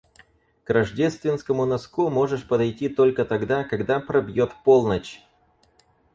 [0.63, 5.21] К рождественскому носку можешь подойти только тогда, когда пробьёт полночь.